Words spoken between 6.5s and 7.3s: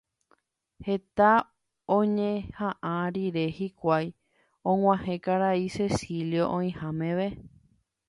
oĩha meve.